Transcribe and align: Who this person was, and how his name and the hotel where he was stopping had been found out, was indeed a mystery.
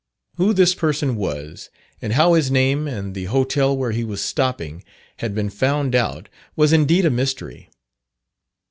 Who 0.37 0.53
this 0.55 0.73
person 0.73 1.15
was, 1.15 1.69
and 2.01 2.13
how 2.13 2.33
his 2.33 2.49
name 2.49 2.87
and 2.87 3.13
the 3.13 3.25
hotel 3.25 3.77
where 3.77 3.91
he 3.91 4.03
was 4.03 4.19
stopping 4.19 4.83
had 5.17 5.35
been 5.35 5.51
found 5.51 5.93
out, 5.93 6.27
was 6.55 6.73
indeed 6.73 7.05
a 7.05 7.11
mystery. 7.11 7.69